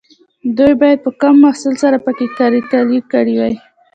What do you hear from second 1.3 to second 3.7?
محصول سره پکې کرکیله کړې وای.